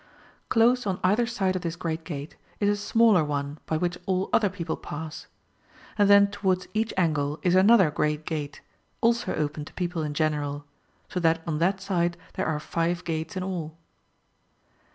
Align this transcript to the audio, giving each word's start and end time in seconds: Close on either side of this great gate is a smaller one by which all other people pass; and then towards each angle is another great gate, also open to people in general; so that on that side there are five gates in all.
Close 0.49 0.87
on 0.87 0.99
either 1.03 1.27
side 1.27 1.55
of 1.55 1.61
this 1.61 1.75
great 1.75 2.03
gate 2.03 2.35
is 2.59 2.67
a 2.69 2.75
smaller 2.75 3.23
one 3.23 3.59
by 3.67 3.77
which 3.77 3.99
all 4.07 4.31
other 4.33 4.49
people 4.49 4.75
pass; 4.75 5.27
and 5.95 6.09
then 6.09 6.25
towards 6.31 6.67
each 6.73 6.91
angle 6.97 7.37
is 7.43 7.53
another 7.53 7.91
great 7.91 8.25
gate, 8.25 8.61
also 8.99 9.35
open 9.35 9.63
to 9.63 9.71
people 9.73 10.01
in 10.01 10.15
general; 10.15 10.65
so 11.07 11.19
that 11.19 11.43
on 11.45 11.59
that 11.59 11.79
side 11.79 12.17
there 12.33 12.47
are 12.47 12.59
five 12.59 13.03
gates 13.03 13.37
in 13.37 13.43
all. 13.43 13.77